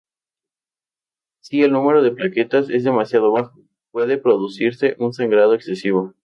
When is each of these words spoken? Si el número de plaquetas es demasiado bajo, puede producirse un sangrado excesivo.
Si 1.41 1.61
el 1.61 1.73
número 1.73 2.01
de 2.01 2.09
plaquetas 2.11 2.71
es 2.71 2.83
demasiado 2.83 3.31
bajo, 3.31 3.53
puede 3.91 4.17
producirse 4.17 4.95
un 4.97 5.13
sangrado 5.13 5.53
excesivo. 5.53 6.15